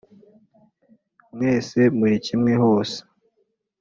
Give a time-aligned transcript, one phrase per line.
[1.35, 2.97] mwese muri kimwe hose